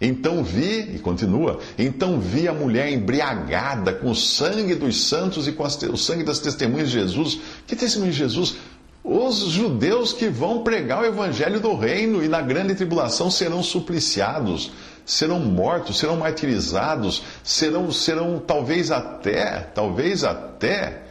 Então 0.00 0.42
vi, 0.42 0.94
e 0.94 0.98
continua, 0.98 1.58
então 1.78 2.18
vi 2.18 2.48
a 2.48 2.54
mulher 2.54 2.90
embriagada 2.90 3.92
com 3.92 4.10
o 4.10 4.16
sangue 4.16 4.74
dos 4.74 5.08
santos 5.08 5.46
e 5.46 5.52
com 5.52 5.62
as, 5.62 5.76
o 5.82 5.96
sangue 5.96 6.24
das 6.24 6.38
testemunhas 6.38 6.88
de 6.88 6.94
Jesus. 6.94 7.38
Que 7.66 7.76
testemunho 7.76 8.10
de 8.10 8.16
Jesus? 8.16 8.56
Os 9.04 9.36
judeus 9.50 10.14
que 10.14 10.28
vão 10.28 10.62
pregar 10.62 11.02
o 11.02 11.06
evangelho 11.06 11.60
do 11.60 11.74
reino 11.74 12.24
e 12.24 12.28
na 12.28 12.40
grande 12.40 12.74
tribulação 12.74 13.30
serão 13.30 13.62
supliciados, 13.62 14.72
serão 15.04 15.38
mortos, 15.38 15.98
serão 15.98 16.16
martirizados, 16.16 17.22
serão, 17.44 17.92
serão 17.92 18.38
talvez 18.38 18.90
até, 18.90 19.60
talvez 19.74 20.24
até 20.24 21.02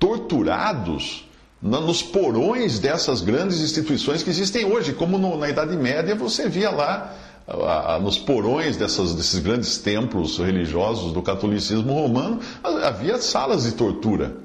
torturados 0.00 1.28
nos 1.62 2.02
porões 2.02 2.78
dessas 2.78 3.20
grandes 3.20 3.60
instituições 3.60 4.22
que 4.22 4.30
existem 4.30 4.64
hoje, 4.64 4.92
como 4.92 5.16
no, 5.16 5.36
na 5.36 5.48
Idade 5.48 5.76
Média 5.76 6.14
você 6.14 6.48
via 6.48 6.70
lá 6.70 7.14
nos 8.02 8.18
porões 8.18 8.76
dessas, 8.76 9.14
desses 9.14 9.38
grandes 9.38 9.78
templos 9.78 10.38
religiosos 10.38 11.12
do 11.12 11.22
catolicismo 11.22 11.92
romano, 11.92 12.40
havia 12.62 13.18
salas 13.18 13.64
de 13.64 13.72
tortura. 13.72 14.36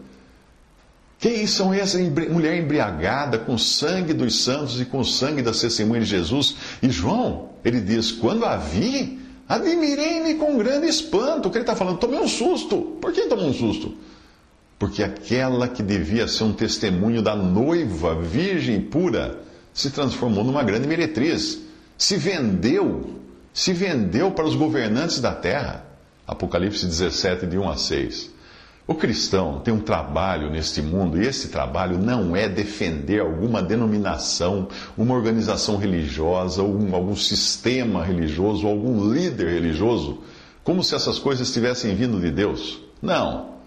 Quem 1.19 1.45
são 1.45 1.73
essa 1.73 1.99
mulher 2.29 2.57
embriagada 2.57 3.37
com 3.37 3.57
sangue 3.57 4.13
dos 4.13 4.43
santos 4.43 4.81
e 4.81 4.85
com 4.85 5.03
sangue 5.03 5.41
da 5.41 5.51
testemunha 5.51 6.01
de 6.01 6.07
Jesus? 6.07 6.55
E 6.81 6.89
João, 6.89 7.49
ele 7.63 7.79
diz: 7.79 8.11
quando 8.11 8.43
a 8.43 8.55
vi, 8.55 9.19
admirei-me 9.47 10.35
com 10.35 10.57
grande 10.57 10.87
espanto. 10.87 11.47
O 11.47 11.51
que 11.51 11.57
ele 11.57 11.63
está 11.63 11.75
falando? 11.75 11.99
Tomei 11.99 12.19
um 12.19 12.27
susto. 12.27 12.97
Por 12.99 13.11
que 13.13 13.27
tomou 13.27 13.45
um 13.45 13.53
susto? 13.53 13.93
Porque 14.79 15.03
aquela 15.03 15.67
que 15.67 15.83
devia 15.83 16.27
ser 16.27 16.43
um 16.43 16.53
testemunho 16.53 17.21
da 17.21 17.35
noiva 17.35 18.15
virgem 18.15 18.81
pura 18.81 19.41
se 19.71 19.91
transformou 19.91 20.43
numa 20.43 20.63
grande 20.63 20.87
meretriz 20.87 21.70
se 22.01 22.17
vendeu, 22.17 23.21
se 23.53 23.73
vendeu 23.73 24.31
para 24.31 24.47
os 24.47 24.55
governantes 24.55 25.19
da 25.19 25.35
terra. 25.35 25.85
Apocalipse 26.25 26.83
17, 26.83 27.45
de 27.45 27.59
1 27.59 27.69
a 27.69 27.77
6. 27.77 28.31
O 28.87 28.95
cristão 28.95 29.59
tem 29.59 29.71
um 29.71 29.79
trabalho 29.79 30.49
neste 30.49 30.81
mundo, 30.81 31.21
e 31.21 31.27
esse 31.27 31.49
trabalho 31.49 31.99
não 31.99 32.35
é 32.35 32.49
defender 32.49 33.21
alguma 33.21 33.61
denominação, 33.61 34.67
uma 34.97 35.13
organização 35.13 35.77
religiosa, 35.77 36.63
ou 36.63 36.75
algum 36.91 37.15
sistema 37.15 38.03
religioso, 38.03 38.65
algum 38.65 39.13
líder 39.13 39.49
religioso, 39.49 40.23
como 40.63 40.83
se 40.83 40.95
essas 40.95 41.19
coisas 41.19 41.53
tivessem 41.53 41.93
vindo 41.93 42.19
de 42.19 42.31
Deus. 42.31 42.81
Não, 42.99 43.57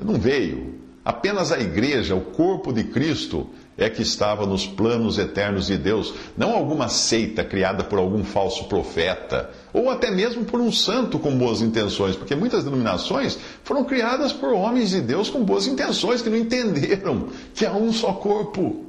não 0.00 0.14
veio. 0.14 0.78
Apenas 1.04 1.50
a 1.50 1.58
igreja, 1.58 2.14
o 2.14 2.20
corpo 2.20 2.72
de 2.72 2.84
Cristo, 2.84 3.50
é 3.76 3.90
que 3.90 4.02
estava 4.02 4.46
nos 4.46 4.66
planos 4.66 5.18
eternos 5.18 5.66
de 5.66 5.76
Deus, 5.76 6.14
não 6.36 6.54
alguma 6.54 6.88
seita 6.88 7.42
criada 7.42 7.82
por 7.82 7.98
algum 7.98 8.22
falso 8.22 8.64
profeta, 8.64 9.50
ou 9.72 9.90
até 9.90 10.10
mesmo 10.10 10.44
por 10.44 10.60
um 10.60 10.70
santo 10.70 11.18
com 11.18 11.36
boas 11.36 11.60
intenções, 11.60 12.14
porque 12.14 12.36
muitas 12.36 12.62
denominações 12.62 13.38
foram 13.64 13.84
criadas 13.84 14.32
por 14.32 14.52
homens 14.52 14.90
de 14.90 15.00
Deus 15.00 15.28
com 15.28 15.44
boas 15.44 15.66
intenções, 15.66 16.22
que 16.22 16.30
não 16.30 16.36
entenderam 16.36 17.28
que 17.54 17.66
há 17.66 17.72
um 17.72 17.92
só 17.92 18.12
corpo. 18.12 18.84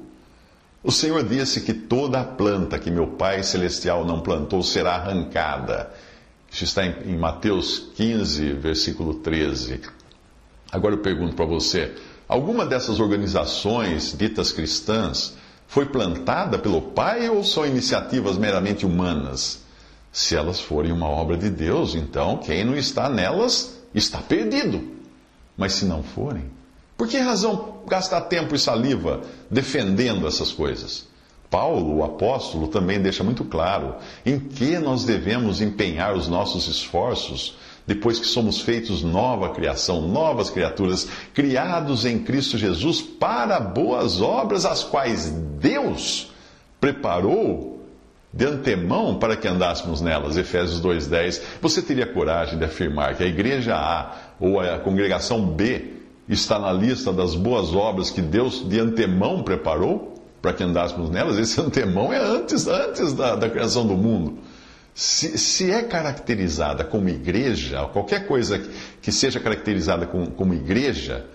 O 0.83 0.91
Senhor 0.91 1.23
disse 1.23 1.61
que 1.61 1.73
toda 1.73 2.21
a 2.21 2.23
planta 2.23 2.77
que 2.77 2.91
meu 2.91 3.07
Pai 3.07 3.41
Celestial 3.41 4.05
não 4.05 4.21
plantou 4.21 4.61
será 4.61 4.93
arrancada. 4.93 5.91
Isso 6.51 6.63
está 6.63 6.85
em 6.85 7.17
Mateus 7.17 7.91
15, 7.95 8.53
versículo 8.53 9.15
13. 9.15 9.81
Agora 10.71 10.93
eu 10.93 10.99
pergunto 10.99 11.35
para 11.35 11.45
você. 11.45 11.95
Alguma 12.27 12.65
dessas 12.65 12.99
organizações 12.99 14.15
ditas 14.17 14.51
cristãs 14.51 15.33
Foi 15.67 15.85
plantada 15.85 16.57
pelo 16.57 16.81
Pai 16.81 17.29
ou 17.29 17.43
são 17.43 17.65
iniciativas 17.65 18.37
meramente 18.37 18.85
humanas? 18.85 19.63
Se 20.11 20.35
elas 20.35 20.59
forem 20.59 20.91
uma 20.91 21.07
obra 21.07 21.35
de 21.35 21.49
Deus, 21.49 21.95
então 21.95 22.37
quem 22.37 22.63
não 22.63 22.75
está 22.75 23.09
nelas 23.09 23.77
está 23.93 24.19
perdido. 24.19 24.81
Mas 25.57 25.73
se 25.73 25.85
não 25.85 26.03
forem, 26.03 26.45
por 26.97 27.07
que 27.07 27.17
razão 27.17 27.79
gastar 27.87 28.21
tempo 28.21 28.55
e 28.55 28.59
saliva 28.59 29.21
defendendo 29.49 30.27
essas 30.27 30.51
coisas? 30.51 31.07
Paulo, 31.49 31.97
o 31.97 32.03
apóstolo, 32.03 32.67
também 32.67 33.01
deixa 33.01 33.23
muito 33.23 33.43
claro 33.43 33.95
em 34.25 34.39
que 34.39 34.79
nós 34.79 35.03
devemos 35.03 35.61
empenhar 35.61 36.15
os 36.15 36.27
nossos 36.27 36.67
esforços 36.67 37.57
depois 37.87 38.19
que 38.19 38.25
somos 38.25 38.61
feitos 38.61 39.03
nova 39.03 39.49
criação, 39.49 40.01
novas 40.07 40.49
criaturas, 40.49 41.07
criados 41.33 42.05
em 42.05 42.19
Cristo 42.19 42.57
Jesus 42.57 43.01
para 43.01 43.59
boas 43.59 44.21
obras, 44.21 44.65
as 44.65 44.83
quais 44.83 45.29
Deus 45.59 46.31
preparou 46.79 47.83
de 48.33 48.45
antemão 48.45 49.17
para 49.17 49.37
que 49.37 49.47
andássemos 49.47 50.01
nelas. 50.01 50.35
Efésios 50.35 50.81
2,10. 50.81 51.41
Você 51.61 51.81
teria 51.81 52.05
coragem 52.05 52.57
de 52.57 52.65
afirmar 52.65 53.15
que 53.15 53.23
a 53.23 53.27
igreja 53.27 53.75
A 53.75 54.13
ou 54.39 54.59
a 54.59 54.79
congregação 54.79 55.45
B 55.45 55.93
está 56.27 56.59
na 56.59 56.73
lista 56.73 57.13
das 57.13 57.35
boas 57.35 57.73
obras 57.73 58.09
que 58.09 58.21
Deus 58.21 58.67
de 58.67 58.79
antemão 58.79 59.43
preparou? 59.43 60.15
para 60.45 60.53
que 60.53 60.63
andássemos 60.63 61.09
nelas, 61.09 61.39
esse 61.39 61.59
antemão 61.61 62.13
é 62.13 62.19
antes, 62.19 62.67
antes 62.67 63.13
da, 63.13 63.35
da 63.35 63.49
criação 63.49 63.87
do 63.87 63.95
mundo. 63.95 64.37
Se, 64.95 65.37
se, 65.37 65.69
é 65.69 65.83
caracterizada 65.83 66.85
como 66.85 67.09
igreja, 67.09 67.85
qualquer 67.91 68.25
coisa 68.25 68.57
que 69.01 69.11
seja 69.11 69.41
caracterizada 69.41 70.07
como, 70.07 70.31
como 70.31 70.53
igreja, 70.53 71.25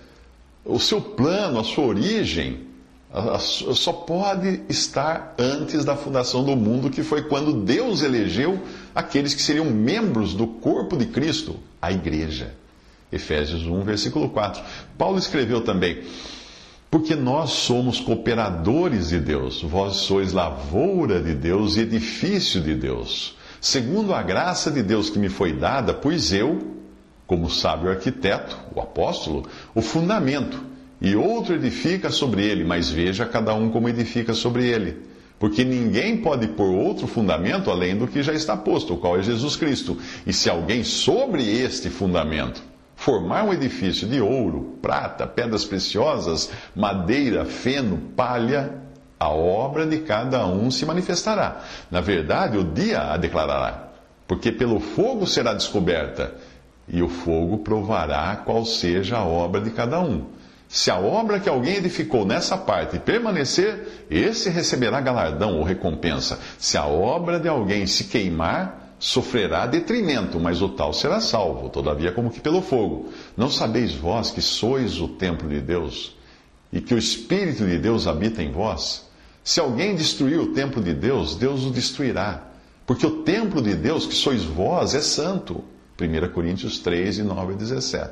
o 0.65 0.79
seu 0.79 0.99
plano, 0.99 1.59
a 1.59 1.63
sua 1.63 1.85
origem, 1.85 2.65
a, 3.13 3.35
a, 3.35 3.39
só 3.39 3.93
pode 3.93 4.61
estar 4.67 5.35
antes 5.37 5.85
da 5.85 5.95
fundação 5.95 6.43
do 6.43 6.55
mundo, 6.55 6.89
que 6.89 7.03
foi 7.03 7.21
quando 7.23 7.53
Deus 7.53 8.01
elegeu 8.01 8.59
aqueles 8.95 9.35
que 9.35 9.41
seriam 9.43 9.65
membros 9.65 10.33
do 10.33 10.47
corpo 10.47 10.97
de 10.97 11.05
Cristo, 11.05 11.59
a 11.79 11.91
igreja. 11.91 12.55
Efésios 13.11 13.67
1, 13.67 13.83
versículo 13.83 14.29
4. 14.29 14.63
Paulo 14.97 15.19
escreveu 15.19 15.61
também. 15.61 16.01
Porque 16.89 17.15
nós 17.15 17.51
somos 17.51 17.99
cooperadores 17.99 19.09
de 19.09 19.19
Deus, 19.19 19.61
vós 19.61 19.97
sois 19.97 20.33
lavoura 20.33 21.21
de 21.21 21.33
Deus 21.33 21.77
e 21.77 21.81
edifício 21.81 22.59
de 22.59 22.75
Deus, 22.75 23.35
segundo 23.61 24.13
a 24.13 24.21
graça 24.21 24.69
de 24.69 24.83
Deus 24.83 25.09
que 25.09 25.19
me 25.19 25.29
foi 25.29 25.53
dada, 25.53 25.93
pois 25.93 26.33
eu, 26.33 26.59
como 27.27 27.49
sábio 27.49 27.89
arquiteto, 27.89 28.57
o 28.75 28.81
apóstolo, 28.81 29.47
o 29.73 29.81
fundamento, 29.81 30.61
e 30.99 31.15
outro 31.15 31.55
edifica 31.55 32.09
sobre 32.09 32.43
ele, 32.43 32.63
mas 32.63 32.89
veja 32.89 33.25
cada 33.25 33.53
um 33.53 33.69
como 33.69 33.87
edifica 33.87 34.33
sobre 34.33 34.67
ele. 34.67 34.97
Porque 35.39 35.63
ninguém 35.63 36.17
pode 36.17 36.47
pôr 36.49 36.69
outro 36.71 37.07
fundamento 37.07 37.71
além 37.71 37.97
do 37.97 38.07
que 38.07 38.21
já 38.21 38.33
está 38.33 38.55
posto, 38.55 38.93
o 38.93 38.97
qual 38.97 39.17
é 39.17 39.23
Jesus 39.23 39.55
Cristo. 39.55 39.97
E 40.27 40.31
se 40.31 40.49
alguém 40.49 40.83
sobre 40.83 41.43
este 41.43 41.89
fundamento 41.89 42.61
formar 42.95 43.45
um 43.45 43.51
edifício 43.51 44.07
de 44.07 44.21
ouro, 44.21 44.77
prata, 44.79 45.25
pedras 45.25 45.65
preciosas, 45.65 46.51
madeira, 46.75 47.45
feno, 47.45 47.97
palha, 48.15 48.79
a 49.21 49.29
obra 49.29 49.85
de 49.85 49.99
cada 49.99 50.47
um 50.47 50.71
se 50.71 50.83
manifestará. 50.83 51.61
Na 51.91 52.01
verdade, 52.01 52.57
o 52.57 52.63
dia 52.63 53.01
a 53.01 53.17
declarará, 53.17 53.89
porque 54.27 54.51
pelo 54.51 54.79
fogo 54.79 55.27
será 55.27 55.53
descoberta, 55.53 56.33
e 56.87 57.03
o 57.03 57.07
fogo 57.07 57.59
provará 57.59 58.35
qual 58.37 58.65
seja 58.65 59.17
a 59.17 59.23
obra 59.23 59.61
de 59.61 59.69
cada 59.69 59.99
um. 59.99 60.25
Se 60.67 60.89
a 60.89 60.97
obra 60.97 61.39
que 61.39 61.47
alguém 61.47 61.75
edificou 61.75 62.25
nessa 62.25 62.57
parte 62.57 62.97
permanecer, 62.97 64.07
esse 64.09 64.49
receberá 64.49 64.99
galardão 64.99 65.59
ou 65.59 65.63
recompensa. 65.63 66.39
Se 66.57 66.75
a 66.75 66.87
obra 66.87 67.39
de 67.39 67.47
alguém 67.47 67.85
se 67.85 68.05
queimar, 68.05 68.95
sofrerá 68.97 69.67
detrimento, 69.67 70.39
mas 70.39 70.63
o 70.63 70.69
tal 70.69 70.93
será 70.93 71.21
salvo, 71.21 71.69
todavia 71.69 72.11
como 72.11 72.31
que 72.31 72.39
pelo 72.39 72.63
fogo. 72.63 73.11
Não 73.37 73.51
sabeis 73.51 73.93
vós 73.93 74.31
que 74.31 74.41
sois 74.41 74.99
o 74.99 75.09
templo 75.09 75.47
de 75.47 75.61
Deus 75.61 76.15
e 76.73 76.81
que 76.81 76.95
o 76.95 76.97
Espírito 76.97 77.67
de 77.67 77.77
Deus 77.77 78.07
habita 78.07 78.41
em 78.41 78.51
vós? 78.51 79.10
Se 79.43 79.59
alguém 79.59 79.95
destruir 79.95 80.39
o 80.39 80.53
templo 80.53 80.81
de 80.81 80.93
Deus, 80.93 81.35
Deus 81.35 81.65
o 81.65 81.71
destruirá, 81.71 82.43
porque 82.85 83.05
o 83.05 83.23
templo 83.23 83.61
de 83.61 83.73
Deus, 83.73 84.05
que 84.05 84.15
sois 84.15 84.43
vós, 84.43 84.93
é 84.93 85.01
santo. 85.01 85.63
1 85.99 86.33
Coríntios 86.33 86.79
3, 86.79 87.19
9 87.19 87.53
e 87.53 87.55
17. 87.55 88.11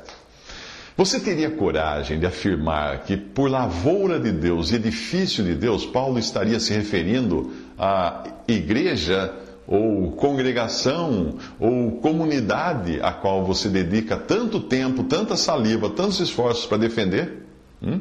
Você 0.96 1.18
teria 1.18 1.50
coragem 1.50 2.18
de 2.18 2.26
afirmar 2.26 3.04
que, 3.04 3.16
por 3.16 3.50
lavoura 3.50 4.18
de 4.20 4.30
Deus 4.30 4.70
e 4.70 4.76
edifício 4.76 5.42
de 5.42 5.54
Deus, 5.54 5.86
Paulo 5.86 6.18
estaria 6.18 6.60
se 6.60 6.72
referindo 6.72 7.52
à 7.78 8.24
igreja 8.46 9.32
ou 9.66 10.12
congregação, 10.12 11.36
ou 11.58 11.92
comunidade 12.00 13.00
a 13.00 13.12
qual 13.12 13.44
você 13.44 13.68
dedica 13.68 14.16
tanto 14.16 14.60
tempo, 14.60 15.04
tanta 15.04 15.36
saliva, 15.36 15.88
tantos 15.88 16.18
esforços 16.18 16.66
para 16.66 16.78
defender? 16.78 17.46
Hum? 17.80 18.00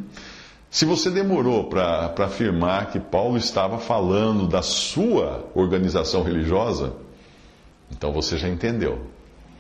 Se 0.72 0.86
você 0.86 1.10
demorou 1.10 1.64
para 1.66 2.14
afirmar 2.20 2.92
que 2.92 3.00
Paulo 3.00 3.38
estava 3.38 3.80
falando 3.80 4.48
da 4.48 4.62
sua 4.62 5.50
organização 5.56 6.22
religiosa, 6.22 6.94
então 7.92 8.14
você 8.14 8.38
já 8.38 8.48
entendeu. 8.48 9.02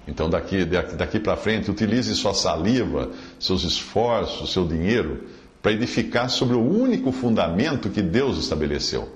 Então 0.07 0.29
daqui, 0.29 0.65
daqui 0.65 1.19
para 1.19 1.35
frente, 1.35 1.71
utilize 1.71 2.13
sua 2.15 2.33
saliva, 2.33 3.09
seus 3.39 3.63
esforços, 3.63 4.51
seu 4.53 4.67
dinheiro 4.67 5.23
para 5.61 5.71
edificar 5.71 6.29
sobre 6.29 6.55
o 6.55 6.61
único 6.61 7.11
fundamento 7.11 7.89
que 7.89 8.01
Deus 8.01 8.37
estabeleceu. 8.37 9.09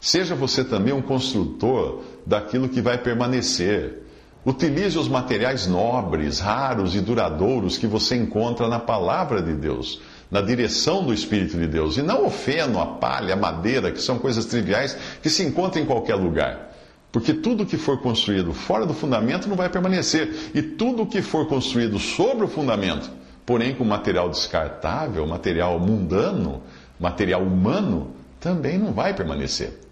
Seja 0.00 0.34
você 0.34 0.64
também 0.64 0.92
um 0.92 1.02
construtor 1.02 2.02
daquilo 2.26 2.68
que 2.68 2.80
vai 2.80 2.98
permanecer. 2.98 4.02
Utilize 4.44 4.98
os 4.98 5.08
materiais 5.08 5.66
nobres, 5.66 6.38
raros 6.40 6.94
e 6.94 7.00
duradouros 7.00 7.76
que 7.76 7.86
você 7.86 8.16
encontra 8.16 8.68
na 8.68 8.78
palavra 8.78 9.42
de 9.42 9.52
Deus, 9.52 10.00
na 10.30 10.40
direção 10.40 11.04
do 11.04 11.12
Espírito 11.12 11.58
de 11.58 11.66
Deus. 11.66 11.96
E 11.96 12.02
não 12.02 12.26
o 12.26 12.30
feno, 12.30 12.80
a 12.80 12.86
palha, 12.86 13.34
a 13.34 13.36
madeira, 13.36 13.90
que 13.90 14.00
são 14.00 14.18
coisas 14.18 14.44
triviais 14.44 14.96
que 15.22 15.28
se 15.28 15.42
encontram 15.42 15.82
em 15.82 15.86
qualquer 15.86 16.14
lugar. 16.14 16.70
Porque 17.10 17.34
tudo 17.34 17.66
que 17.66 17.76
for 17.76 18.00
construído 18.00 18.54
fora 18.54 18.86
do 18.86 18.94
fundamento 18.94 19.48
não 19.48 19.56
vai 19.56 19.68
permanecer. 19.68 20.50
E 20.54 20.62
tudo 20.62 21.06
que 21.06 21.20
for 21.20 21.48
construído 21.48 21.98
sobre 21.98 22.44
o 22.44 22.48
fundamento, 22.48 23.10
porém 23.44 23.74
com 23.74 23.84
material 23.84 24.30
descartável, 24.30 25.26
material 25.26 25.80
mundano, 25.80 26.62
material 26.98 27.42
humano, 27.42 28.14
também 28.38 28.78
não 28.78 28.92
vai 28.92 29.12
permanecer. 29.12 29.89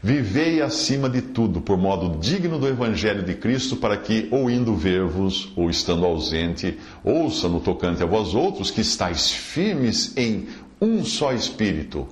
Vivei 0.00 0.62
acima 0.62 1.10
de 1.10 1.20
tudo 1.20 1.60
por 1.60 1.76
modo 1.76 2.18
digno 2.20 2.58
do 2.58 2.68
Evangelho 2.68 3.24
de 3.24 3.34
Cristo, 3.34 3.76
para 3.76 3.96
que, 3.96 4.28
ou 4.30 4.48
indo 4.48 4.74
ver-vos, 4.76 5.52
ou 5.56 5.68
estando 5.68 6.06
ausente, 6.06 6.78
ouça 7.02 7.48
no 7.48 7.58
tocante 7.58 8.02
a 8.02 8.06
vós 8.06 8.32
outros 8.32 8.70
que 8.70 8.80
estáis 8.80 9.32
firmes 9.32 10.16
em 10.16 10.46
um 10.80 11.04
só 11.04 11.32
Espírito, 11.32 12.06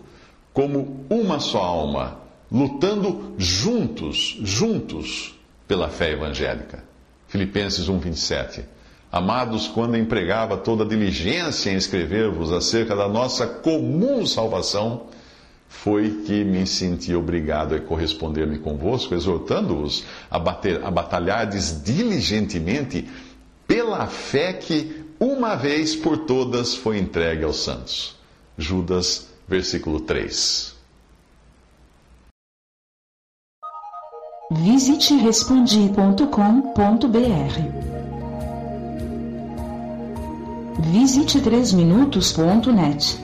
como 0.52 1.04
uma 1.08 1.38
só 1.38 1.60
alma, 1.60 2.18
lutando 2.50 3.34
juntos, 3.38 4.36
juntos, 4.42 5.38
pela 5.68 5.88
fé 5.88 6.12
evangélica. 6.12 6.82
Filipenses 7.28 7.88
1,27. 7.88 8.64
Amados, 9.12 9.68
quando 9.68 9.96
empregava 9.96 10.56
toda 10.56 10.84
diligência 10.84 11.70
em 11.70 11.76
escrever-vos 11.76 12.52
acerca 12.52 12.96
da 12.96 13.08
nossa 13.08 13.46
comum 13.46 14.26
salvação, 14.26 15.06
foi 15.68 16.22
que 16.26 16.44
me 16.44 16.66
senti 16.66 17.14
obrigado 17.14 17.74
a 17.74 17.80
corresponder-me 17.80 18.58
convosco, 18.58 19.14
exortando-os 19.14 20.04
a, 20.30 20.38
bater, 20.38 20.84
a 20.84 20.90
batalhardes 20.90 21.82
diligentemente 21.82 23.08
pela 23.66 24.06
fé 24.06 24.52
que 24.52 25.04
uma 25.18 25.54
vez 25.54 25.96
por 25.96 26.18
todas 26.18 26.74
foi 26.74 26.98
entregue 26.98 27.44
aos 27.44 27.62
santos. 27.62 28.14
Judas, 28.56 29.28
versículo 29.48 30.00
3. 30.00 30.74
Visite 34.52 35.16
respondi.com.br. 35.16 37.96
Visite 40.92 41.40
3minutos.net. 41.40 43.18